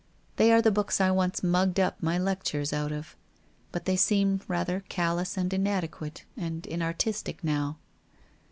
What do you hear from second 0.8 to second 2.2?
I once mugged up my